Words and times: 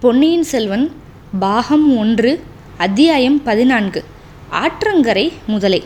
பொன்னியின் 0.00 0.42
செல்வன் 0.42 0.92
பாகம் 1.40 1.96
ஒன்று 1.96 2.42
அத்தியாயம் 2.76 3.42
பதினான்கு 3.42 4.04
ஆற்றங்கரை 4.52 5.32
முதலை. 5.46 5.84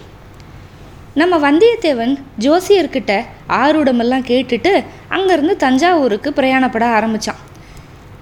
நம்ம 1.14 1.50
வந்தியத்தேவன் 1.50 2.16
ஜோசியர்கிட்ட 2.38 3.24
ஆறுடமெல்லாம் 3.48 4.26
கேட்டுட்டு 4.26 4.84
அங்கேருந்து 5.10 5.56
தஞ்சாவூருக்கு 5.56 6.30
பிரயாணப்பட 6.30 6.84
ஆரம்பித்தான் 6.84 7.36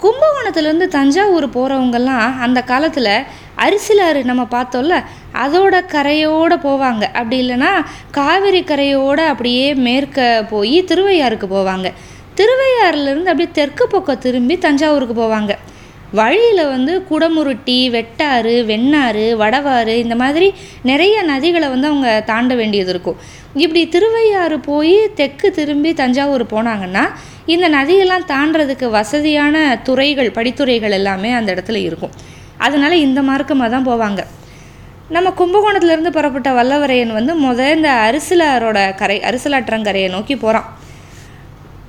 கும்பகோணத்துலேருந்து 0.03 0.89
தஞ்சாவூர் 0.89 1.49
போகிறவங்கெல்லாம் 1.49 2.39
அந்த 2.39 2.63
காலத்தில் 2.63 3.23
அரிசிலாறு 3.59 4.25
நம்ம 4.25 4.43
பார்த்தோம்ல 4.43 5.05
அதோட 5.35 5.87
கரையோடு 5.87 6.57
போவாங்க. 6.57 7.03
அப்படி 7.03 7.49
இல்லைன்னா 7.49 7.85
காவிரி 8.11 8.63
கரையோடு 8.63 9.27
அப்படியே 9.27 9.75
மேற்க 9.75 10.47
போய் 10.51 10.85
திருவையாறுக்கு 10.85 11.47
போவாங்க. 11.51 11.93
திருவையாறுலேருந்து 12.37 13.25
அப்படியே 13.25 13.49
தெற்கு 13.53 13.89
பக்கம் 13.89 14.19
திரும்பி 14.19 14.59
தஞ்சாவூருக்கு 14.59 15.23
போவாங்க. 15.23 15.55
வழியில் 16.19 16.63
வந்து 16.75 16.93
குடமுருட்டி 17.11 17.77
வெட்டாறு 17.95 18.55
வெண்ணாறு 18.71 19.27
வடவாறு 19.43 19.95
இந்த 20.05 20.17
மாதிரி 20.23 20.49
நிறைய 20.91 21.17
நதிகளை 21.31 21.69
வந்து 21.75 21.89
அவங்க 21.91 22.11
தாண்ட 22.31 22.53
வேண்டியது 22.61 22.93
இருக்கும். 22.95 23.19
இப்படி 23.65 23.83
திருவையாறு 23.95 24.57
போய் 24.69 24.97
தெற்கு 25.21 25.49
திரும்பி 25.59 25.93
தஞ்சாவூர் 26.03 26.45
போனாங்கன்னா 26.55 27.05
இந்த 27.55 27.67
நதியெல்லாம் 27.79 28.29
தாண்டறதுக்கு 28.35 28.89
வசதியான 28.99 29.57
துறைகள் 29.89 30.35
படித்துறைகள் 30.37 30.97
எல்லாமே 31.01 31.33
அந்த 31.39 31.49
இடத்துல 31.55 31.81
இருக்கும். 31.89 32.15
அதனால் 32.67 33.03
இந்த 33.07 33.21
மார்க்கமாக 33.31 33.71
தான் 33.75 33.89
போவாங்க. 33.91 34.23
நம்ம 35.15 35.31
கும்பகோணத்துலேருந்து 35.39 36.17
புறப்பட்ட 36.17 36.51
வல்லவரையன் 36.59 37.17
வந்து 37.19 37.33
முத 37.45 37.61
இந்த 37.77 37.91
அரிசிலாரோட 38.07 38.79
கரை 39.01 39.17
அரிசலாற்றங்கரையை 39.29 40.11
நோக்கி 40.17 40.35
போகிறான் 40.37 40.69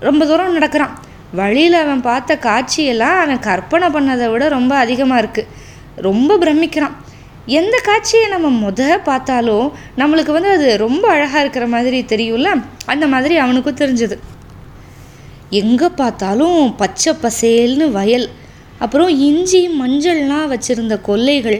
ரொம்ப 0.07 0.21
தூரம் 0.29 0.57
நடக்கிறான். 0.59 0.95
வழியில் 1.39 1.77
அவன் 1.83 2.01
பார்த்த 2.07 2.37
காட்சியெல்லாம் 2.47 3.17
அவன் 3.23 3.45
கற்பனை 3.47 3.87
பண்ணதை 3.87 4.25
விட 4.31 4.43
ரொம்ப 4.57 4.73
அதிகமாக 4.83 5.21
இருக்குது 5.23 5.49
ரொம்ப 6.07 6.37
பிரமிக்கிறான். 6.43 6.95
எந்த 7.59 7.75
காட்சியை 7.83 8.25
நம்ம 8.33 8.49
முத 8.63 8.81
பார்த்தாலும் 9.07 9.67
நம்மளுக்கு 10.01 10.31
வந்து 10.31 10.51
அது 10.57 10.67
ரொம்ப 10.83 11.03
அழகாக 11.15 11.41
இருக்கிற 11.43 11.65
மாதிரி 11.67 11.99
தெரியும்ல? 12.11 12.51
அந்த 12.85 13.05
மாதிரி 13.13 13.35
அவனுக்கும் 13.37 13.81
தெரிஞ்சது. 13.81 14.17
எங்கே 15.61 15.89
பார்த்தாலும் 16.01 16.59
பச்சை 16.75 17.13
பசேல்னு 17.23 17.87
வயல் 17.97 18.27
அப்புறம் 18.79 19.11
இஞ்சி 19.27 19.61
மஞ்சள்லாம் 19.81 20.47
வச்சுருந்த 20.53 20.95
கொல்லைகள் 21.09 21.59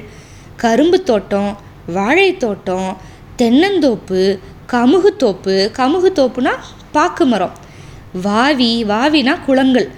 கரும்பு 0.64 0.98
தோட்டம் 1.04 1.52
வாழை 1.98 2.30
தோட்டம் 2.38 2.90
தென்னந்தோப்பு 3.42 4.22
கமுகு 4.74 5.12
தோப்பு 5.24 5.56
கமுகு 5.78 6.10
தோப்புனா 6.20 6.54
பாக்கு 6.92 7.26
மரம். 7.26 7.54
வாவி 8.22 8.86
வாவினா 8.88 9.46
குளங்கள். 9.46 9.90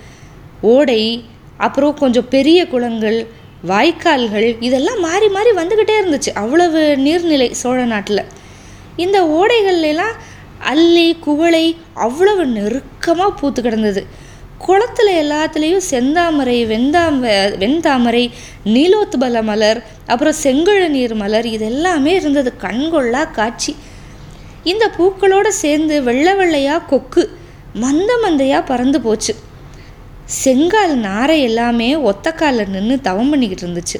ஓடை 0.61 1.25
அப்புறம் 1.57 1.93
கொஞ்சம் 1.93 2.29
பெரிய 2.29 2.67
குளங்கள் 2.67 3.27
வாய்க்கால்கள் 3.67 4.55
இதெல்லாம் 4.59 4.99
மாறி 4.99 5.27
மாறி 5.27 5.49
வந்துக்கிட்டே 5.49 5.93
இருந்துச்சு. 6.01 6.29
அவ்வளவு 6.33 6.97
நீர்நிலை 6.99 7.51
சோழ 7.51 7.85
நாட்டில். 7.85 8.23
இந்த 8.95 9.23
ஓடைகள்லாம் 9.23 10.15
அல்லி 10.59 11.15
குவளை 11.15 11.75
அவ்வளவு 11.93 12.45
நெருக்கமாக 12.45 13.31
பூத்து 13.31 13.61
கிடந்தது. 13.61 14.05
குளத்தில் 14.57 15.29
எல்லாத்துலேயும் 15.29 15.81
செந்தாமரை 15.89 16.57
வெந்தாம 16.71 17.31
வெண்தாமரை 17.59 18.31
நீலோத்பல 18.65 19.43
மலர் 19.43 19.83
அப்புறம் 20.07 20.33
செங்கழ 20.43 20.87
நீர் 20.87 21.13
மலர் 21.13 21.45
இதெல்லாமே 21.45 22.05
இருந்தது. 22.05 22.53
கண்கொள்ளா 22.61 23.31
காட்சி. 23.31 23.75
இந்த 24.63 24.91
பூக்களோடு 24.97 25.47
சேர்ந்து 25.47 26.03
வெள்ளை 26.03 26.33
வெள்ளையாக 26.33 26.85
கொக்கு. 26.85 27.37
மந்த 27.83 28.11
மந்தையாக 28.23 28.69
பறந்து 28.69 29.01
போச்சு. 29.01 29.33
செங்கால் 30.41 30.93
நாரை 31.07 31.41
எல்லாமே 31.41 31.89
ஒத்தக்காலில் 32.11 32.71
நின்று 32.75 32.95
தவம் 33.07 33.29
பண்ணிக்கிட்டு 33.29 33.65
இருந்துச்சு. 33.65 33.99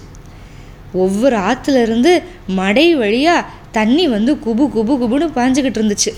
ஒவ்வொரு 1.04 1.36
ஆற்றுலேருந்து 1.48 2.12
மடை 2.60 2.88
வழியாக 2.96 3.48
தண்ணி 3.72 4.08
வந்து 4.08 4.34
குபு 4.46 4.66
குபு 4.76 4.94
குபுன்னு 5.02 5.28
பாஞ்சுக்கிட்டு 5.38 5.80
இருந்துச்சு. 5.82 6.12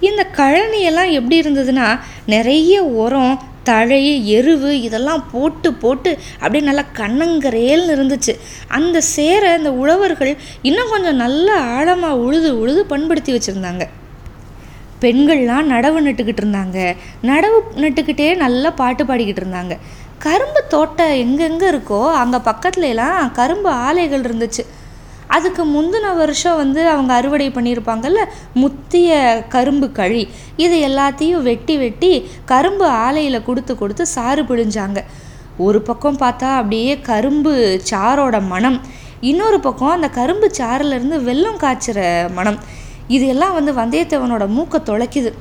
இந்த 0.00 0.22
கழனியெல்லாம் 0.36 1.10
எப்படி 1.18 1.36
இருந்ததுன்னா 1.42 1.88
நிறைய 2.26 2.82
உரம் 2.84 3.34
தழை 3.68 4.00
எருவு 4.38 4.70
இதெல்லாம் 4.86 5.22
போட்டு 5.32 5.68
போட்டு 5.82 6.10
அப்படியே 6.40 6.64
நல்லா 6.64 6.84
கண்ணங்கரையல்னு 7.00 7.94
இருந்துச்சு. 7.96 8.32
அந்த 8.78 9.02
சேரை 9.16 9.50
அந்த 9.58 9.72
உழவர்கள் 9.72 10.32
இன்னும் 10.62 10.92
கொஞ்சம் 10.94 11.20
நல்லா 11.24 11.56
ஆழமாக 11.76 12.22
உழுது 12.24 12.50
உழுது 12.62 12.82
பண்படுத்தி 12.86 13.32
வச்சுருந்தாங்க. 13.34 13.86
பெண்கள்லாம் 15.02 15.70
நடவு 15.74 15.98
நட்டுக்கிட்டு 16.06 16.42
இருந்தாங்க. 16.44 16.78
நடவு 17.30 17.58
நட்டுக்கிட்டே 17.82 18.36
நல்லா 18.36 18.70
பாட்டு 18.70 19.04
பாடிக்கிட்டு 19.04 19.42
இருந்தாங்க. 19.44 19.76
கரும்பு 20.18 20.60
தோட்டம் 20.68 21.18
எங்கெங்கே 21.22 21.66
இருக்கோ 21.72 22.00
அங்கே 22.22 22.38
பக்கத்துல 22.50 22.88
எல்லாம் 22.94 23.32
கரும்பு 23.32 23.70
ஆலைகள் 23.70 24.22
இருந்துச்சு. 24.22 24.64
அதுக்கு 25.26 25.62
முந்தின 25.64 26.16
வருஷம் 26.16 26.56
வந்து 26.56 26.80
அவங்க 26.88 27.12
அறுவடை 27.14 27.48
பண்ணியிருப்பாங்கல்ல 27.50 28.22
முத்திய 28.62 29.18
கரும்பு 29.48 29.86
கழி. 29.92 30.28
இது 30.56 30.76
எல்லாத்தையும் 30.88 31.42
வெட்டி 31.42 31.76
வெட்டி 31.76 32.12
கரும்பு 32.52 32.86
ஆலையில் 32.86 33.46
கொடுத்து 33.48 33.74
கொடுத்து 33.76 34.06
சாறு 34.06 34.42
பிழிஞ்சாங்க. 34.42 35.00
ஒரு 35.56 35.80
பக்கம் 35.82 36.18
பார்த்தா 36.18 36.48
அப்படியே 36.60 37.00
கரும்பு 37.00 37.80
சாரோட 37.90 38.46
மனம். 38.46 38.80
இன்னொரு 39.20 39.60
பக்கம் 39.60 39.94
அந்த 39.96 40.08
கரும்பு 40.08 40.50
சாறுலேருந்து 40.58 41.18
வெல்லம் 41.28 41.60
காய்ச்சிற 41.64 42.00
மனம். 42.32 42.58
இது 43.08 43.26
எல்லாம் 43.26 43.52
வந்து 43.52 43.72
வந்தியத்தேவனோட 43.72 44.48
மூக்கை 44.48 44.80
தொலைக்குது. 44.86 45.32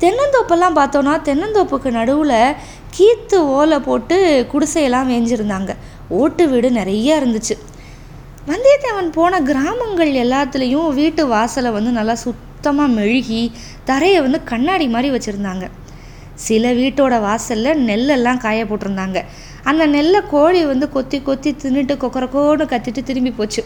தென்னந்தோப்பெல்லாம் 0.00 0.76
பார்த்தோன்னா 0.78 1.12
தென்னந்தோப்புக்கு 1.28 1.90
நடுவில் 1.90 2.54
கீத்து 2.96 3.34
ஓலை 3.34 3.78
போட்டு 3.80 4.46
குடிசையெல்லாம் 4.52 5.10
வேஞ்சிருந்தாங்க 5.10 5.74
ஓட்டு 6.08 6.48
வீடு 6.48 6.70
நிறைய 6.70 7.20
இருந்துச்சு. 7.20 7.54
வந்தியத்தேவன் 8.46 9.10
போன 9.10 9.40
கிராமங்கள் 9.40 10.12
எல்லாத்துலேயும் 10.24 10.94
வீட்டு 10.94 11.26
வாசலை 11.26 11.70
வந்து 11.70 11.90
நல்லா 11.90 12.14
சுத்தமாக 12.14 12.92
மெழுகி 12.92 13.52
தரையை 13.84 14.20
வந்து 14.20 14.44
கண்ணாடி 14.44 14.88
மாதிரி 14.88 15.10
வச்சுருந்தாங்க. 15.16 15.68
சில 16.34 16.72
வீட்டோட 16.72 17.20
வாசலில் 17.20 17.86
நெல்லெல்லாம் 17.88 18.36
காய 18.36 18.64
போட்டிருந்தாங்க. 18.64 19.24
அந்த 19.62 19.86
நெல்லை 19.86 20.20
கோழி 20.30 20.64
வந்து 20.64 20.90
கொத்தி 20.90 21.22
கொத்தி 21.22 21.56
தின்னுட்டு 21.62 21.96
கொக்கரக்கோன்னு 21.96 22.64
கத்திட்டு 22.72 23.02
திரும்பி 23.02 23.30
போச்சு. 23.30 23.64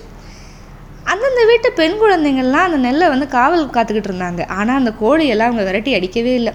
அந்தந்த 1.10 1.42
வீட்டு 1.50 1.68
பெண் 1.80 1.98
குழந்தைங்கள்லாம் 2.00 2.66
அந்த 2.68 2.78
நெல்லை 2.86 3.06
வந்து 3.12 3.26
காவல் 3.36 3.64
காத்துக்கிட்டு 3.76 4.10
இருந்தாங்க. 4.10 4.42
ஆனால் 4.58 4.78
அந்த 4.80 4.90
கோழியெல்லாம் 5.02 5.50
அவங்க 5.50 5.64
விரட்டி 5.68 5.92
அடிக்கவே 5.98 6.32
இல்லை. 6.40 6.52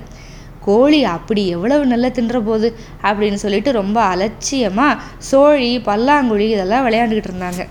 கோழி 0.67 0.99
அப்படி 1.13 1.41
எவ்வளவு 1.55 1.83
நெல்லை 1.91 2.09
தின்ற 2.17 2.39
போது 2.49 2.67
அப்படின்னு 3.07 3.39
சொல்லிட்டு 3.43 3.71
ரொம்ப 3.79 3.97
அலட்சியமாக 4.13 4.99
சோழி 5.29 5.71
பல்லாங்குழி 5.87 6.47
இதெல்லாம் 6.55 6.85
விளையாண்டுக்கிட்டு 6.87 7.31
இருந்தாங்க. 7.31 7.63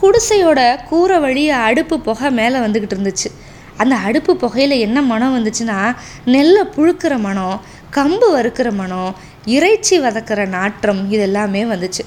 குடிசையோட 0.00 0.60
கூரை 0.90 1.16
வழியாக 1.24 1.66
அடுப்பு 1.70 1.96
புகை 2.08 2.30
மேலே 2.40 2.58
வந்துக்கிட்டு 2.64 2.96
இருந்துச்சு. 2.96 3.28
அந்த 3.82 3.94
அடுப்பு 4.08 4.32
புகையில் 4.42 4.82
என்ன 4.86 4.98
மனம் 5.10 5.36
வந்துச்சுன்னா 5.36 5.78
நெல்லை 6.34 6.62
புழுக்கிற 6.76 7.14
மனம் 7.26 7.56
கம்பு 7.96 8.28
வறுக்கிற 8.34 8.68
மனம் 8.80 9.12
இறைச்சி 9.56 9.96
வதக்கிற 10.04 10.40
நாற்றம் 10.56 11.00
இதெல்லாமே 11.14 11.62
வந்துச்சு. 11.72 12.02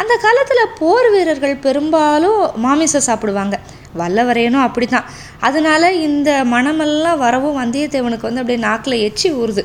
அந்த 0.00 0.14
காலத்தில் 0.24 0.72
போர் 0.78 1.08
வீரர்கள் 1.14 1.62
பெரும்பாலும் 1.66 2.40
மாமிசம் 2.64 3.06
சாப்பிடுவாங்க. 3.08 3.56
வல்லவரையனும் 4.00 4.66
அப்படி 4.66 4.86
தான் 4.86 5.08
அதனால 5.46 5.92
இந்த 6.08 6.30
மனமெல்லாம் 6.52 7.22
வரவும் 7.24 7.58
வந்தியத்தேவனுக்கு 7.60 8.28
வந்து 8.28 8.42
அப்படியே 8.42 8.60
நாக்கில் 8.66 9.04
எச்சி 9.08 9.28
ஊறுது. 9.40 9.62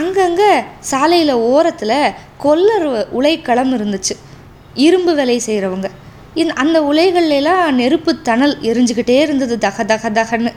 அங்கங்கே 0.00 0.52
சாலையில் 0.90 1.34
ஓரத்தில் 1.52 1.98
கொல்லர் 2.44 2.86
உலைக்களம் 3.18 3.72
இருந்துச்சு. 3.78 4.14
இரும்பு 4.86 5.14
வேலை 5.14 5.36
செய்கிறவங்க 5.46 5.88
இந் 6.42 6.52
அந்த 6.62 6.78
உலைகள்லாம் 6.90 7.74
நெருப்பு 7.80 8.12
தணல் 8.28 8.54
எரிஞ்சுக்கிட்டே 8.70 9.16
இருந்தது. 9.26 9.54
தக 9.66 9.84
தக 9.84 10.10
தகன்னு. 10.18 10.52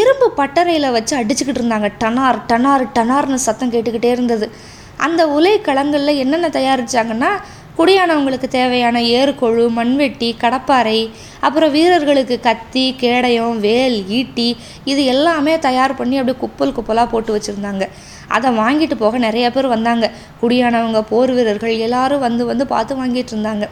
இரும்பு 0.00 0.26
பட்டறையில் 0.40 0.94
வச்சு 0.96 1.14
அடிச்சுக்கிட்டு 1.20 1.60
இருந்தாங்க. 1.62 1.88
டனார் 2.02 2.38
டனார் 2.50 2.84
டனார்னு 2.96 3.38
சத்தம் 3.46 3.72
கேட்டுக்கிட்டே 3.72 4.10
இருந்தது. 4.16 4.48
அந்த 5.06 5.22
உலை 5.36 5.52
களங்களில் 5.68 6.20
என்னென்ன 6.22 6.48
தயாரித்தாங்கன்னா 6.48 7.30
குடியானவங்களுக்கு 7.80 8.48
தேவையான 8.48 9.00
ஏறுகொழு 9.00 9.62
மண்வெட்டி 9.76 10.28
கடப்பாறை 10.40 10.98
அப்புறம் 11.46 11.70
வீரர்களுக்கு 11.70 12.40
கத்தி 12.40 12.82
கேடயம் 13.02 13.60
வேல் 13.60 13.96
ஈட்டி 14.16 14.56
இது 14.84 15.04
எல்லாமே 15.04 15.58
தயார் 15.66 15.94
பண்ணி 15.96 16.18
அப்படியே 16.20 16.38
குப்பல் 16.42 16.74
குப்பலாக 16.78 17.08
போட்டு 17.12 17.30
வச்சுருந்தாங்க. 17.36 17.84
அதை 18.28 18.48
வாங்கிட்டு 18.58 18.96
போக 19.02 19.18
நிறைய 19.18 19.46
பேர் 19.50 19.66
வந்தாங்க. 19.66 20.10
குடியானவங்க 20.40 21.00
போர் 21.10 21.30
வீரர்கள் 21.30 21.76
எல்லாரும் 21.86 22.24
வந்து 22.26 22.46
வந்து 22.50 22.66
பார்த்து 22.66 22.98
வாங்கிட்டு 23.00 23.32
இருந்தாங்க. 23.34 23.66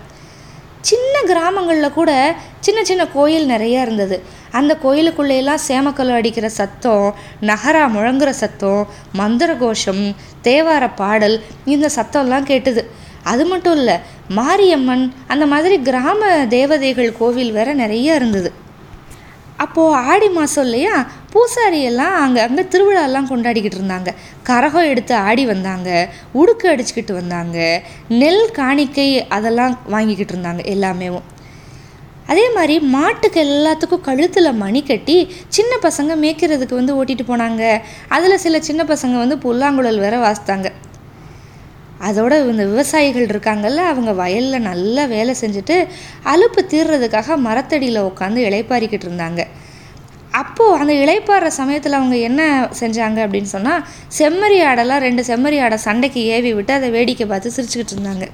சின்ன 0.80 1.14
கிராமங்களில் 1.30 1.96
கூட 1.98 2.12
சின்ன 2.60 2.84
சின்ன 2.90 3.06
கோயில் 3.16 3.50
நிறையா 3.50 3.80
இருந்தது. 3.86 4.18
அந்த 4.60 4.78
கோயிலுக்குள்ளேயெல்லாம் 4.84 5.64
சேமக்கல் 5.68 6.14
அடிக்கிற 6.18 6.48
சத்தம் 6.60 7.14
நகரா 7.50 7.84
முழங்குற 7.96 8.30
சத்தம் 8.42 8.88
மந்திர 9.12 9.54
கோஷம் 9.64 10.02
தேவார 10.48 10.94
பாடல் 10.94 11.36
இந்த 11.64 11.90
சத்தம்லாம் 11.98 12.48
கேட்டுது. 12.52 12.84
அது 13.32 13.44
மட்டும் 13.52 13.76
இல்லை 13.80 13.96
மாரியம்மன் 14.38 15.04
அந்த 15.32 15.44
மாதிரி 15.52 15.76
கிராம 15.88 16.30
தேவதைகள் 16.56 17.16
கோவில் 17.20 17.56
வேற 17.58 17.68
நிறைய 17.82 18.18
இருந்தது. 18.20 18.50
அப்போது 19.64 19.96
ஆடி 20.10 20.28
மாதம் 20.34 20.64
இல்லையா 20.66 20.96
பூசாரி 21.32 21.80
எல்லாம் 21.88 22.16
அங்கே 22.24 22.40
அங்கே 22.44 22.64
திருவிழாலாம் 22.72 23.30
கொண்டாடிக்கிட்டு 23.30 23.78
இருந்தாங்க. 23.80 24.10
கரகம் 24.48 24.90
எடுத்து 24.90 25.14
ஆடி 25.28 25.44
வந்தாங்க 25.50 25.88
உடுக்கு 26.40 26.66
அடிச்சுக்கிட்டு 26.72 27.14
வந்தாங்க 27.20 27.58
நெல் 28.20 28.44
காணிக்கை 28.58 29.08
அதெல்லாம் 29.38 29.74
வாங்கிக்கிட்டு 29.94 30.34
இருந்தாங்க 30.34 30.64
எல்லாமேவும் 30.74 31.26
அதே 32.32 32.46
மாதிரி 32.54 32.74
மாட்டுக்கு 32.94 33.38
எல்லாத்துக்கும் 33.48 34.06
கழுத்தில் 34.08 34.58
மணி 34.62 34.80
கட்டி 34.88 35.14
சின்ன 35.56 35.72
பசங்க 35.84 36.12
மேய்க்கிறதுக்கு 36.22 36.74
வந்து 36.80 36.96
ஓட்டிகிட்டு 36.98 37.24
போனாங்க. 37.30 37.62
அதில் 38.16 38.42
சில 38.44 38.58
சின்ன 38.68 38.82
பசங்க 38.90 39.16
வந்து 39.22 39.36
புல்லாங்குழல் 39.44 40.04
வேற 40.04 40.16
வாசித்தாங்க. 40.24 40.70
அதோட 42.06 42.32
இந்த 42.50 42.64
விவசாயிகள் 42.64 43.30
இருக்காங்கல்ல 43.32 43.84
அவங்க 43.92 44.12
வயலில் 44.12 44.66
நல்லா 44.70 45.04
வேலை 45.04 45.34
செஞ்சுட்டு 45.40 45.76
அலுப்பு 46.32 46.62
தீர்றதுக்காக 46.72 47.36
மரத்தடியில் 47.46 48.06
உட்காந்து 48.10 48.46
இளைப்பாரிக்கிட்டு 48.48 49.08
இருந்தாங்க. 49.08 49.42
அப்போது 50.40 50.78
அந்த 50.80 50.92
இளைப்பாடுற 51.04 51.46
சமயத்தில் 51.60 51.98
அவங்க 51.98 52.16
என்ன 52.28 52.42
செஞ்சாங்க 52.80 53.18
அப்படின்னு 53.24 53.50
சொன்னால் 53.56 53.84
செம்மறி 54.18 54.58
ஆடெல்லாம் 54.70 55.04
ரெண்டு 55.06 55.22
செம்மறி 55.30 55.58
ஆடை 55.66 55.78
சண்டைக்கு 55.86 56.22
ஏவி 56.34 56.52
விட்டு 56.54 56.72
அதை 56.72 56.90
வேடிக்கை 56.90 57.26
பார்த்து 57.26 57.54
சிரிச்சுக்கிட்டு 57.56 57.96
இருந்தாங்க. 57.96 58.26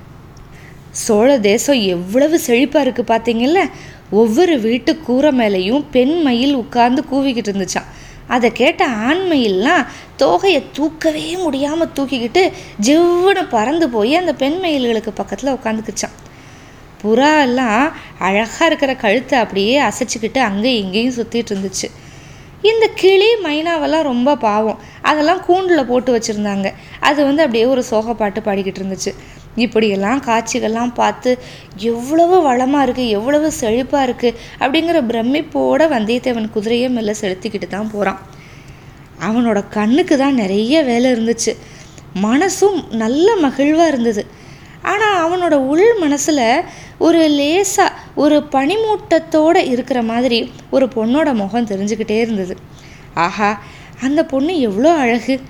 சோழ 1.04 1.38
தேசம் 1.50 1.80
எவ்வளவு 1.94 2.36
செழிப்பாக 2.46 2.84
இருக்குது 2.86 3.10
பார்த்தீங்கல்ல 3.12 3.62
ஒவ்வொரு 4.10 4.60
வீட்டு 4.60 4.92
கூரை 5.06 5.30
மேலேயும் 5.38 5.84
பெண் 5.90 6.16
மயில் 6.22 6.54
உட்கார்ந்து 6.54 7.02
கூவிக்கிட்டு 7.10 7.50
இருந்துச்சான் 7.52 7.88
அதை 8.28 8.52
கேட்ட 8.52 8.88
ஆண்மயில்லாம் 8.88 9.86
தோகையை 10.18 10.62
தூக்கவே 10.72 11.36
முடியாமல் 11.36 11.92
தூக்கிக்கிட்டு 11.96 12.52
ஜிவ்வுன்னு 12.82 13.48
பறந்து 13.48 13.88
போய் 13.88 14.14
அந்த 14.16 14.34
பெண் 14.34 14.58
மயில்களுக்கு 14.62 15.12
பக்கத்தில் 15.14 15.54
உட்காந்துக்குச்சான் 15.54 16.16
புறா 17.02 17.40
எல்லாம் 17.40 17.92
அழகாக 18.18 18.66
இருக்கிற 18.66 18.94
கழுத்தை 18.94 19.38
அப்படியே 19.38 19.80
அசைச்சிக்கிட்டு 19.80 20.38
அங்கேயும் 20.38 20.84
இங்கேயும் 20.84 21.14
சுற்றிட்டு 21.14 21.52
இருந்துச்சு. 21.54 21.88
இந்த 22.62 22.86
கிளி 22.94 23.28
மைனாவெல்லாம் 23.44 24.02
ரொம்ப 24.02 24.36
பாவம். 24.36 24.78
அதெல்லாம் 25.02 25.44
கூண்டில் 25.44 25.86
போட்டு 25.86 26.18
வச்சுருந்தாங்க. 26.18 26.72
அது 27.00 27.24
வந்து 27.24 27.42
அப்படியே 27.42 27.64
ஒரு 27.64 27.84
சோக 27.84 28.14
பாட்டு 28.14 28.40
பாடிக்கிட்டு 28.40 28.80
இருந்துச்சு. 28.82 29.14
இப்படியெல்லாம் 29.56 30.22
காட்சிகள்லாம் 30.26 30.92
பார்த்து 30.94 31.38
எவ்வளவு 31.76 32.42
வளமாக 32.42 32.84
இருக்குது 32.86 33.08
எவ்வளவு 33.08 33.50
செழிப்பாக 33.60 34.06
இருக்குது 34.06 34.38
அப்படிங்கிற 34.60 35.00
பிரமிப்போடு 35.06 35.86
வந்தியத்தேவன் 35.88 36.50
குதிரையை 36.50 36.88
மெல்ல 36.88 37.14
செலுத்திக்கிட்டு 37.20 37.68
தான் 37.68 37.92
போகிறான் 37.92 38.20
அவனோட 39.22 39.68
கண்ணுக்கு 39.68 40.16
தான் 40.16 40.34
நிறைய 40.34 40.82
வேலை 40.82 41.08
இருந்துச்சு. 41.14 41.52
மனசும் 42.22 42.78
நல்ல 42.92 43.36
மகிழ்வாக 43.36 43.86
இருந்தது. 43.86 44.22
ஆனால் 44.82 45.16
அவனோட 45.24 45.54
உள் 45.54 45.86
மனசில் 46.00 46.64
ஒரு 46.98 47.28
லேசாக 47.28 47.96
ஒரு 48.14 48.36
பனிமூட்டத்தோடு 48.52 49.60
இருக்கிற 49.66 50.02
மாதிரி 50.02 50.52
ஒரு 50.70 50.88
பொண்ணோட 50.94 51.34
முகம் 51.34 51.66
தெரிஞ்சுக்கிட்டே 51.66 52.18
இருந்தது. 52.20 52.56
ஆஹா 53.14 53.50
அந்த 54.02 54.20
பொண்ணு 54.24 54.60
எவ்வளோ 54.60 54.92
அழகு. 54.94 55.40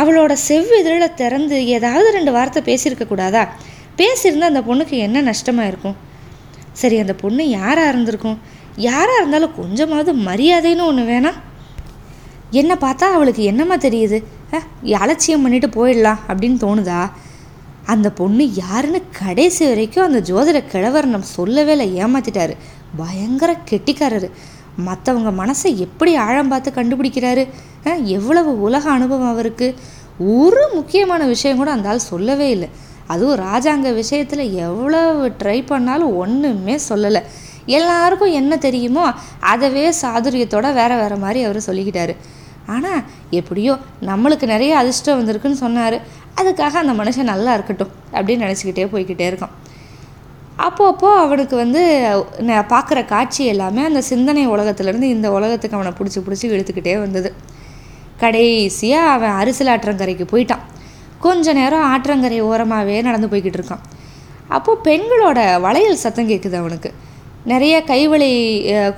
அவளோட 0.00 0.32
செவ்விதழை 0.48 1.08
திறந்து 1.20 1.56
ஏதாவது 1.76 2.08
ரெண்டு 2.16 2.32
வார்த்தை 2.36 2.60
பேசியிருக்க 2.68 3.04
கூடாதா? 3.06 3.42
பேசியிருந்தால் 4.00 4.50
அந்த 4.52 4.62
பொண்ணுக்கு 4.68 4.96
என்ன 5.06 5.22
நஷ்டமாக 5.28 5.70
இருக்கும்? 5.72 5.96
சரி 6.80 6.96
அந்த 7.04 7.14
பொண்ணு 7.22 7.44
யாராக 7.58 7.92
இருந்திருக்கும்? 7.92 8.38
யாராக 8.88 9.18
இருந்தாலும் 9.20 9.54
கொஞ்சமாவது 9.60 10.12
மரியாதைன்னு 10.28 10.88
ஒன்று 10.90 11.04
வேணாம் 11.12 11.38
என்ன 12.60 12.72
பார்த்தா 12.80 13.06
அவளுக்கு 13.16 13.42
என்னம்மா 13.50 13.76
தெரியுது? 13.84 14.18
அலட்சியம் 15.02 15.44
பண்ணிட்டு 15.44 15.68
போயிடலாம் 15.76 16.20
அப்படின்னு 16.32 16.58
தோணுதா? 16.66 17.00
அந்த 17.92 18.08
பொண்ணு 18.20 18.44
யாருன்னு 18.62 19.00
கடைசி 19.22 19.62
வரைக்கும் 19.70 20.06
அந்த 20.08 20.20
ஜோதிட 20.28 20.58
கிழவர் 20.72 21.12
நம்ம 21.14 21.26
சொல்லவே 21.38 21.72
இல்லை 21.76 21.88
ஏமாத்திட்டாரு. 22.04 22.54
பயங்கர 23.00 23.50
கெட்டிக்காரரு. 23.70 24.28
மற்றவங்க 24.84 25.30
மனசை 25.42 25.76
எப்படி 25.76 26.14
ஆழம் 26.14 26.48
பார்த்து 26.48 26.70
கண்டுபிடிக்கிறாரு? 26.70 27.48
எவ்வளவு 28.04 28.60
உலக 28.60 28.90
அனுபவம் 28.90 29.30
அவருக்கு? 29.30 29.74
ஒரு 30.18 30.70
முக்கியமான 30.74 31.24
விஷயம் 31.24 31.56
கூட 31.56 31.70
அந்த 31.70 31.88
ஆள் 31.88 32.08
சொல்லவே 32.12 32.50
இல்லை. 32.50 32.68
அதுவும் 33.06 33.40
ராஜாங்க 33.40 33.94
விஷயத்தில் 33.94 34.54
எவ்வளவு 34.54 35.32
ட்ரை 35.42 35.66
பண்ணாலும் 35.66 36.16
ஒன்றுமே 36.16 36.78
சொல்லலை. 36.88 37.22
எல்லாருக்கும் 37.66 38.32
என்ன 38.32 38.56
தெரியுமோ 38.56 39.04
அதவே 39.52 39.92
சாதுரியத்தோட 40.02 40.66
வேற 40.74 40.96
வேற 40.96 41.16
மாதிரி 41.16 41.42
அவர் 41.42 41.66
சொல்லிக்கிட்டாரு. 41.66 42.16
ஆனால் 42.66 43.02
எப்படியோ 43.30 43.76
நம்மளுக்கு 44.00 44.46
நிறைய 44.46 44.76
அதிர்ஷ்டம் 44.76 45.18
வந்திருக்குன்னு 45.18 45.62
சொன்னார். 45.64 45.96
அதுக்காக 46.36 46.82
அந்த 46.82 46.92
மனுஷன் 46.92 47.30
நல்லா 47.32 47.54
இருக்கட்டும் 47.54 47.92
அப்படின்னு 48.12 48.44
நினச்சிக்கிட்டே 48.46 48.86
போய்கிட்டே 48.94 49.26
இருக்கான். 49.30 49.54
அப்போப்போ 50.64 51.08
அவனுக்கு 51.22 51.54
வந்து 51.62 51.82
பார்க்குற 52.72 52.98
காட்சி 53.12 53.42
எல்லாமே 53.52 53.82
அந்த 53.88 54.00
சிந்தனை 54.10 54.44
உலகத்துலேருந்து 54.54 55.08
இந்த 55.16 55.28
உலகத்துக்கு 55.38 55.76
அவனை 55.78 55.92
பிடிச்சி 55.98 56.20
பிடிச்சி 56.26 56.46
இழுத்துக்கிட்டே 56.54 56.94
வந்தது. 57.02 57.30
கடைசியாக 58.22 59.12
அவன் 59.14 59.34
அரிசல் 59.40 59.70
ஆற்றங்கரைக்கு 59.72 60.26
போயிட்டான். 60.32 60.64
கொஞ்ச 61.24 61.52
நேரம் 61.58 61.86
ஆற்றங்கரை 61.92 62.38
ஓரமாகவே 62.50 62.96
நடந்து 63.08 63.30
போய்கிட்டு 63.32 63.58
இருக்கான். 63.60 63.84
அப்போது 64.56 64.82
பெண்களோட 64.88 65.38
வளையல் 65.66 66.02
சத்தம் 66.04 66.30
கேட்குது 66.30 66.56
அவனுக்கு. 66.62 66.90
நிறைய 67.52 67.74
கைவளை 67.90 68.32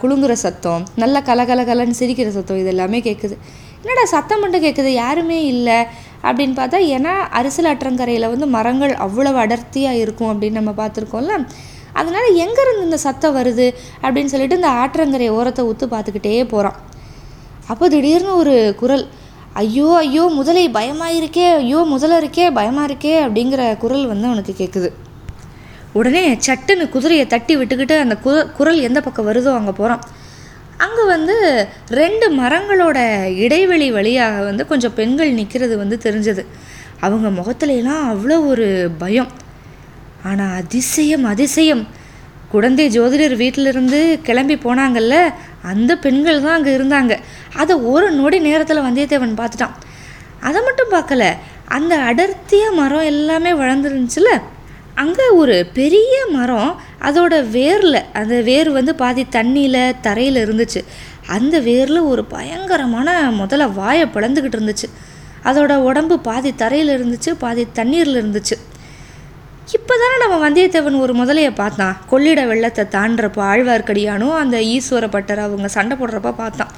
குலுங்குற 0.03 0.35
சத்தம் 0.43 0.83
நல்ல 1.03 1.17
கலகலகலன்னு 1.29 1.99
சிரிக்கிற 2.01 2.29
சத்தம் 2.37 2.61
இது 2.61 2.71
எல்லாமே 2.75 2.99
கேட்குது 3.09 3.37
என்னடா 3.83 4.05
சத்தம் 4.13 4.41
மட்டும் 4.43 4.65
கேட்குது 4.65 4.91
யாருமே 5.03 5.39
இல்லை. 5.55 5.79
அப்படின்னு 6.23 6.55
பார்த்தா 6.57 6.79
ஏன்னா 6.89 7.13
அரிசல் 7.33 7.71
அற்றங்கரையில் 7.73 8.29
வந்து 8.29 8.47
மரங்கள் 8.47 8.95
அவ்வளவு 8.95 9.39
அடர்த்தியாக 9.39 9.97
இருக்கும் 9.97 10.31
அப்படின்னு 10.33 10.61
நம்ம 10.63 10.71
பார்த்துருக்கோம்ல. 10.71 11.47
அதனால் 11.93 12.35
எங்கேருந்து 12.37 12.83
இந்த 12.83 12.97
சத்தம் 12.97 13.37
வருது 13.37 13.75
அப்படின்னு 14.03 14.25
சொல்லிட்டு 14.25 14.57
இந்த 14.57 14.69
ஆற்றங்கரை 14.69 15.31
ஓரத்தை 15.31 15.65
ஊற்று 15.65 15.87
பார்த்துக்கிட்டே 15.87 16.49
போகிறான் 16.49 16.77
அப்போ 17.67 17.89
திடீர்னு 17.89 18.35
ஒரு 18.35 18.75
குரல் 18.81 19.09
ஐயோ 19.53 19.97
ஐயோ 19.97 20.27
முதலை 20.27 20.69
பயமாக 20.69 21.13
இருக்கே 21.13 21.55
ஐயோ 21.55 21.79
முதல 21.79 22.21
இருக்கே 22.21 22.53
பயமாக 22.53 22.95
இருக்கே 22.95 23.15
அப்படிங்கிற 23.23 23.79
குரல் 23.79 24.07
வந்து 24.07 24.27
அவனுக்கு 24.27 24.55
கேட்குது 24.59 24.93
உடனே 25.93 26.39
சட்டுன்னு 26.47 26.89
குதிரையை 26.89 27.27
தட்டி 27.27 27.57
விட்டுக்கிட்டு 27.57 27.99
அந்த 27.99 28.17
குரல் 28.57 28.81
எந்த 28.81 29.01
பக்கம் 29.01 29.27
வருதோ 29.27 29.55
அங்கே 29.55 29.71
போகிறான் 29.71 30.01
அங்கே 30.85 31.05
வந்து 31.15 31.37
ரெண்டு 32.01 32.27
மரங்களோட 32.41 32.99
இடைவெளி 33.45 33.89
வழியாக 33.97 34.45
வந்து 34.49 34.65
கொஞ்சம் 34.73 34.97
பெண்கள் 34.99 35.37
நிற்கிறது 35.39 35.75
வந்து 35.83 35.97
தெரிஞ்சது. 36.07 36.43
அவங்க 37.07 37.29
முகத்துலலாம் 37.39 38.05
அவ்வளோ 38.13 38.37
ஒரு 38.53 38.67
பயம். 39.03 39.31
ஆனால் 40.29 40.55
அதிசயம் 40.61 41.27
அதிசயம். 41.33 41.83
குழந்தை 42.53 42.85
ஜோதிடர் 42.97 43.35
வீட்டிலிருந்து 43.43 43.99
கிளம்பி 44.27 44.57
போனாங்கல்ல 44.67 45.17
அந்த 45.73 45.93
பெண்கள் 46.05 46.45
தான் 46.45 46.57
அங்கே 46.59 46.73
இருந்தாங்க. 46.79 47.15
அதை 47.63 47.75
ஒரு 47.93 48.07
நொடி 48.21 48.39
நேரத்தில் 48.49 48.87
வந்தியத்தேவன் 48.87 49.39
பார்த்துட்டான். 49.41 49.75
அதை 50.49 50.61
மட்டும் 50.69 50.95
பார்க்கல 50.97 51.25
அந்த 51.77 51.95
அடர்த்தியாக 52.11 52.79
மரம் 52.81 53.09
எல்லாமே 53.13 53.51
வளர்ந்துருந்துச்சுல 53.63 54.31
அங்கே 55.03 55.27
ஒரு 55.41 55.57
பெரிய 55.79 56.15
மரம் 56.37 56.71
அதோட 57.09 57.35
வேரில் 57.57 57.99
அந்த 58.21 58.37
வேர் 58.49 58.71
வந்து 58.71 58.93
பாதி 59.03 59.25
தண்ணியில் 59.37 60.01
தரையில் 60.07 60.41
இருந்துச்சு. 60.45 60.81
அந்த 61.37 61.57
வேரில் 61.69 62.01
ஒரு 62.13 62.23
பயங்கரமான 62.35 63.09
முதல்ல 63.41 63.67
வாயை 63.73 64.07
பிளந்துக்கிட்டு 64.15 64.59
இருந்துச்சு. 64.59 64.89
அதோட 65.45 65.73
உடம்பு 65.89 66.17
பாதி 66.29 66.51
தரையில் 66.63 66.93
இருந்துச்சு 66.97 67.33
பாதி 67.45 67.65
தண்ணீரில் 67.79 68.19
இருந்துச்சு. 68.23 68.57
இப்போ 69.77 69.95
தானே 70.03 70.17
நம்ம 70.25 70.37
வந்தியத்தேவன் 70.45 71.03
ஒரு 71.05 71.15
முதலையை 71.15 71.53
பார்த்தான். 71.55 71.97
கொள்ளிட 72.11 72.41
வெள்ளத்தை 72.51 72.85
தாண்டுறப்போ 72.97 73.43
ஆழ்வார்க்கடியானும் 73.53 74.37
அந்த 74.43 74.59
ஈஸ்வர 74.75 75.07
பட்டர் 75.11 75.43
அவங்க 75.47 75.69
சண்டை 75.69 75.97
போடுறப்ப 76.01 76.33
பார்த்தான். 76.43 76.73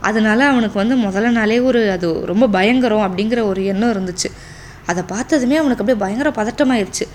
அதனால 0.00 0.40
அவனுக்கு 0.52 0.78
வந்து 0.82 0.96
முதல்ல 1.06 1.28
நாளே 1.38 1.58
ஒரு 1.68 1.80
அது 1.90 2.08
ரொம்ப 2.32 2.46
பயங்கரம் 2.56 3.06
அப்படிங்கிற 3.06 3.42
ஒரு 3.50 3.62
எண்ணம் 3.72 3.92
இருந்துச்சு. 3.94 4.30
அதை 4.90 5.02
பார்த்ததுமே 5.14 5.56
அவனுக்கு 5.62 5.82
அப்படியே 5.84 6.02
பயங்கர 6.04 6.30
பதட்டமாயிருச்சு. 6.40 7.06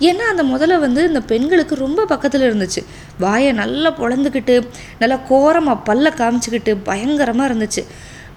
ஏன்னா 0.00 0.24
அந்த 0.32 0.42
முதல்ல 0.42 0.78
வந்து 0.78 1.00
இந்த 1.08 1.20
பெண்களுக்கு 1.20 1.74
ரொம்ப 1.84 2.04
பக்கத்தில் 2.04 2.46
இருந்துச்சு. 2.48 2.82
வாயை 3.24 3.52
நல்லா 3.52 3.90
பொழந்துக்கிட்டு 4.00 4.56
நல்லா 5.00 5.18
கோரமாக 5.30 5.84
பல்ல 5.88 6.12
காமிச்சிக்கிட்டு 6.20 6.74
பயங்கரமாக 6.88 7.48
இருந்துச்சு. 7.50 7.84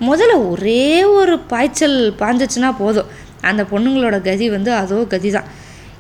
முதல்ல 0.10 0.36
ஒரே 0.50 1.04
ஒரு 1.04 1.40
பாய்ச்சல் 1.52 2.16
பாஞ்சிச்சுன்னா 2.22 2.72
போதும். 2.78 3.12
அந்த 3.50 3.64
பொண்ணுங்களோட 3.72 4.22
கதி 4.22 4.50
வந்து 4.50 4.74
அதோ 4.74 4.98
கதி 5.14 5.32
தான் 5.32 5.50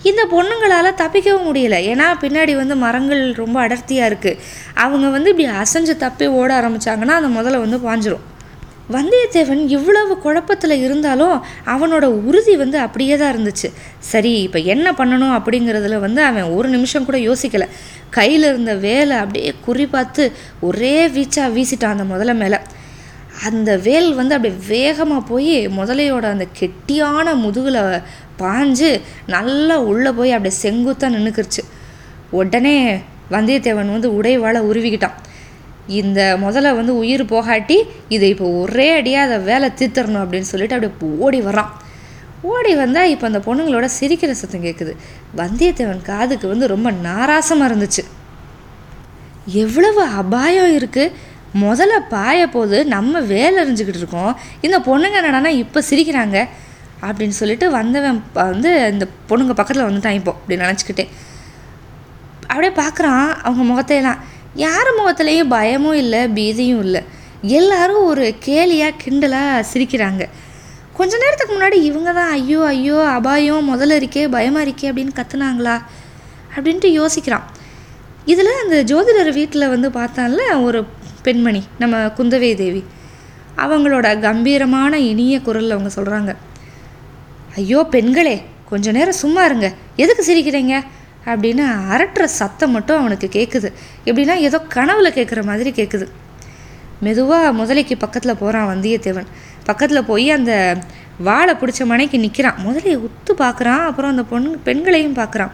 இந்த 0.10 0.22
பொண்ணுங்களால் 0.34 0.98
தப்பிக்கவும் 1.02 1.48
முடியல. 1.50 1.76
ஏன்னா 1.92 2.08
பின்னாடி 2.24 2.56
வந்து 2.56 2.76
மரங்கள் 2.86 3.24
ரொம்ப 3.34 3.58
அடர்த்தியாக 3.66 4.10
இருக்குது 4.12 4.40
அவங்க 4.84 5.10
வந்து 5.10 5.32
இப்படி 5.34 5.48
அசைஞ்சு 5.64 5.96
தப்பி 6.06 6.28
ஓட 6.40 6.62
ஆரம்பித்தாங்கன்னா 6.62 7.18
அந்த 7.22 7.32
முதல்ல 7.40 7.60
வந்து 7.66 7.80
பாஞ்சிரும். 7.88 8.26
வந்தியத்தேவன் 8.96 9.62
இவ்வளவு 9.76 10.14
குழப்பத்தில் 10.26 10.76
இருந்தாலும் 10.86 11.36
அவனோட 11.74 12.06
உறுதி 12.28 12.54
வந்து 12.62 12.78
அப்படியே 12.86 13.16
தான் 13.22 13.32
இருந்துச்சு. 13.34 13.68
சரி 14.12 14.34
இப்போ 14.48 14.60
என்ன 14.74 14.88
பண்ணணும் 15.00 15.36
அப்படிங்கிறதுல 15.38 16.00
வந்து 16.06 16.22
அவன் 16.30 16.52
ஒரு 16.58 16.70
நிமிஷம் 16.76 17.08
கூட 17.10 17.18
யோசிக்கலை. 17.30 17.68
கையில் 18.18 18.46
இருந்த 18.52 18.74
வேலை 18.88 19.18
அப்படியே 19.24 19.52
குறி 19.66 19.86
பார்த்து 19.96 20.24
ஒரே 20.70 20.96
வீச்சாக 21.16 21.54
வீசிட்டான் 21.58 21.96
அந்த 21.96 22.08
முதல 22.14 22.34
மேலே. 22.44 22.60
அந்த 23.50 23.72
வேல் 23.86 24.10
வந்து 24.18 24.36
அப்படியே 24.38 24.58
வேகமாக 24.74 25.28
போய் 25.30 25.56
முதலையோட 25.78 26.26
அந்த 26.34 26.46
கெட்டியான 26.60 27.34
முதுகில் 27.44 27.80
பாஞ்சு 28.42 28.92
நல்லா 29.36 29.76
உள்ளே 29.92 30.12
போய் 30.20 30.36
அப்படியே 30.36 30.56
செங்குத்தாக 30.64 31.14
நின்றுக்கிருச்சு 31.16 31.64
உடனே 32.40 32.76
வந்தியத்தேவன் 33.36 33.94
வந்து 33.96 34.10
உடைவாளை 34.18 34.62
உருவிக்கிட்டான். 34.70 35.18
இந்த 35.88 36.38
முதல்ல 36.42 36.76
வந்து 36.76 36.96
உயிர் 36.96 37.24
போகாட்டி 37.24 37.78
இதை 38.08 38.30
இப்போ 38.30 38.48
ஒரே 38.52 38.88
அடியாக 39.00 39.28
அதை 39.28 39.38
வேலை 39.44 39.70
தீர்த்தரணும் 39.80 40.24
அப்படின்னு 40.24 40.52
சொல்லிட்டு 40.52 40.76
அப்படியே 40.78 41.18
ஓடி 41.26 41.42
வரான் 41.42 41.72
ஓடி 42.44 42.76
வந்தால் 42.76 43.10
இப்போ 43.10 43.26
அந்த 43.28 43.40
பொண்ணுங்களோட 43.48 43.88
சிரிக்கிற 44.00 44.32
சத்தம் 44.32 44.64
கேட்குது 44.64 44.94
வந்தியத்தேவன் 45.38 46.02
காதுக்கு 46.02 46.48
வந்து 46.48 46.68
ரொம்ப 46.68 46.92
நாராசமாக 46.92 47.70
இருந்துச்சு. 47.70 48.04
எவ்வளவு 49.46 50.02
அபாயம் 50.06 50.74
இருக்குது 50.80 51.14
முதல்ல 51.56 51.94
பாய 52.10 52.48
போது 52.48 52.86
நம்ம 52.86 53.20
வேலை 53.20 53.64
அறிஞ்சுக்கிட்டு 53.64 54.02
இருக்கோம். 54.04 54.36
இந்த 54.62 54.80
பொண்ணுங்க 54.80 55.20
என்னடானா 55.22 55.48
இப்போ 55.48 55.82
சிரிக்கிறாங்க 55.90 56.48
அப்படின்னு 57.02 57.36
சொல்லிட்டு 57.40 57.70
வந்தவன் 57.70 58.24
வந்து 58.34 58.92
இந்த 58.92 59.08
பொண்ணுங்க 59.30 59.54
பக்கத்தில் 59.54 59.88
வந்துட்டான் 59.90 60.18
இப்போ 60.20 60.32
அப்படின்னு 60.32 60.66
நினச்சிக்கிட்டேன். 60.68 61.12
அப்படியே 62.48 62.74
பார்க்குறான் 62.84 63.28
அவங்க 63.44 63.64
முகத்தையெல்லாம் 63.72 64.22
யார் 64.56 64.90
முகத்துலேயும் 65.00 65.52
பயமும் 65.58 66.00
இல்லை 66.04 66.22
பீதியும் 66.28 66.82
இல்லை. 66.86 67.02
எல்லாரும் 67.60 68.04
ஒரு 68.04 68.36
கேலியாக 68.46 69.00
கிண்டலாக 69.04 69.66
சிரிக்கிறாங்க. 69.72 70.24
கொஞ்ச 70.94 71.18
நேரத்துக்கு 71.18 71.54
முன்னாடி 71.56 71.78
இவங்க 71.90 72.14
தான் 72.14 72.30
ஐயோ 72.30 72.66
ஐயோ 72.66 72.98
அபாயம் 73.04 73.70
முதல்ல 73.74 73.98
இருக்கே 74.02 74.24
பயமாக 74.30 74.66
இருக்கே 74.68 74.90
அப்படின்னு 74.92 75.18
கத்துனாங்களா 75.20 75.76
அப்படின்ட்டு 76.56 76.90
யோசிக்கிறான். 77.00 77.46
இதில் 78.26 78.60
அந்த 78.64 78.78
ஜோதிடர் 78.84 79.32
வீட்டில் 79.34 79.68
வந்து 79.70 79.90
பார்த்தால 79.90 80.62
ஒரு 80.62 80.80
பெண்மணி 81.22 81.64
நம்ம 81.78 81.98
குந்தவை 82.18 82.56
தேவி. 82.56 82.84
அவங்களோட 83.58 84.20
கம்பீரமான 84.20 85.00
இனிய 85.00 85.42
குரலில் 85.42 85.76
அவங்க 85.78 85.92
சொல்கிறாங்க 85.96 86.34
ஐயோ 87.56 87.80
பெண்களே 87.84 88.42
கொஞ்ச 88.70 88.92
நேரம் 88.92 89.22
சும்மா 89.24 89.46
இருங்க. 89.46 89.74
எதுக்கு 89.96 90.24
சிரிக்கிறீங்க? 90.24 90.76
அப்படின்னு 91.26 91.64
அரட்டுற 91.94 92.24
சத்தம் 92.24 92.72
மட்டும் 92.72 93.00
அவனுக்கு 93.00 93.28
கேட்குது 93.34 93.70
எப்படின்னா 94.06 94.36
ஏதோ 94.48 94.60
கனவுல 94.76 95.10
கேட்குற 95.18 95.44
மாதிரி 95.44 95.72
கேட்குது 95.72 96.08
மெதுவாக 97.00 97.52
முதலைக்கு 97.60 97.96
பக்கத்தில் 97.98 98.40
போகிறான் 98.40 98.68
வந்தியத்தேவன். 98.72 99.30
பக்கத்தில் 99.64 100.04
போய் 100.04 100.30
அந்த 100.32 100.78
வாழை 101.18 101.54
பிடிச்ச 101.56 101.86
மனைக்கு 101.86 102.18
நிற்கிறான் 102.20 102.58
முதலையை 102.66 102.98
உத்து 103.08 103.34
பார்க்குறான் 103.38 103.84
அப்புறம் 103.90 104.12
அந்த 104.12 104.24
பொண்ணு 104.24 104.58
பெண்களையும் 104.58 105.16
பார்க்குறான் 105.16 105.52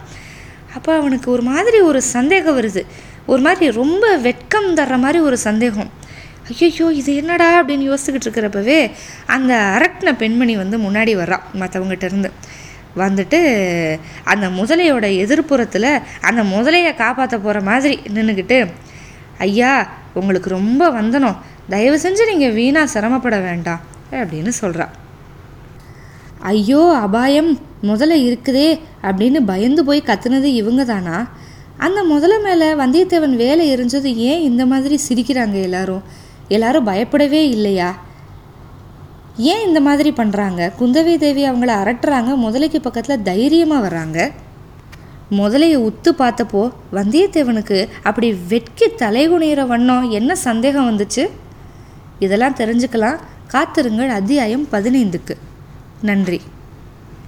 அப்போ 0.74 0.96
அவனுக்கு 0.96 1.30
ஒரு 1.30 1.42
மாதிரி 1.42 1.80
ஒரு 1.80 2.02
சந்தேகம் 2.02 2.58
வருது. 2.58 2.82
ஒரு 3.26 3.40
மாதிரி 3.40 3.72
ரொம்ப 3.72 4.16
வெட்கம் 4.16 4.68
தர்ற 4.76 4.98
மாதிரி 4.98 5.18
ஒரு 5.20 5.38
சந்தேகம். 5.38 5.90
ஐயோ 6.60 6.86
இது 6.92 7.16
என்னடா 7.16 7.62
அப்படின்னு 7.62 7.86
யோசிச்சுக்கிட்டு 7.90 8.28
இருக்கிறப்பவே 8.28 8.90
அந்த 9.26 9.54
அரட்டின 9.76 10.12
பெண்மணி 10.16 10.56
வந்து 10.56 10.78
முன்னாடி 10.78 11.14
வர்றான் 11.22 11.44
மற்றவங்ககிட்ட 11.54 12.04
இருந்து. 12.04 12.30
வந்துட்டு 12.96 13.40
அந்த 14.24 14.48
முதலையோட 14.48 15.06
எதிர்ப்புறத்தில் 15.24 16.02
அந்த 16.20 16.42
முதலையை 16.42 16.96
காப்பாற்ற 16.96 17.38
போகிற 17.38 17.60
மாதிரி 17.60 18.00
நின்றுக்கிட்டு 18.14 18.70
ஐயா 19.38 19.90
உங்களுக்கு 20.14 20.50
ரொம்ப 20.50 20.90
வந்தனம். 20.90 21.36
தயவு 21.68 21.96
செஞ்சு 21.96 22.26
நீங்கள் 22.30 22.52
வீணாக 22.52 22.86
சிரமப்பட 22.86 23.38
வேண்டாம் 23.40 23.80
அப்படின்னு 24.10 24.52
சொல்கிறா 24.60 24.86
ஐயோ 26.40 26.98
அபாயம். 27.00 27.60
முதல்ல 27.82 28.14
இருக்குதே 28.28 28.80
அப்படின்னு 29.02 29.40
பயந்து 29.40 29.84
போய் 29.84 30.02
கத்துனது 30.06 30.44
இவங்க 30.44 30.84
தானா 30.84 31.28
அந்த 31.76 32.02
முதல்ல 32.02 32.42
மேலே 32.42 32.72
வந்தியத்தேவன் 32.72 33.36
வேலை 33.36 33.76
எரிஞ்சது 33.76 34.14
ஏன் 34.14 34.40
இந்த 34.40 34.66
மாதிரி 34.66 34.98
சிரிக்கிறாங்க 35.08 35.62
எல்லாரும்? 35.62 36.02
எல்லாரும் 36.48 36.84
பயப்படவே 36.84 37.48
இல்லையா? 37.48 37.96
ஏன் 39.38 39.66
இந்த 39.66 39.80
மாதிரி 39.80 40.10
பண்ணுறாங்க 40.10 40.72
குந்தவை 40.80 41.16
தேவி 41.16 41.50
அவங்கள 41.50 41.70
அரட்டுறாங்க. 41.82 42.30
முதலைக்கு 42.44 42.78
பக்கத்தில் 42.78 43.22
தைரியமாக 43.22 43.88
வர்றாங்க. 43.88 44.32
முதலையை 45.30 45.90
உத்து 45.90 46.10
பார்த்தப்போ 46.18 46.72
வந்தியத்தேவனுக்கு 46.92 47.88
அப்படி 48.02 48.32
வெட்கி 48.48 48.86
தலைகுனிகிற 48.86 49.66
வண்ணம் 49.66 50.10
என்ன 50.10 50.34
சந்தேகம் 50.34 50.90
வந்துச்சு? 50.90 51.28
இதெல்லாம் 52.18 52.54
தெரிஞ்சுக்கலாம். 52.54 53.16
காத்திருங்கள். 53.46 54.08
அத்தியாயம் 54.08 54.66
பதினைந்துக்கு. 54.72 55.36
நன்றி. 56.02 56.40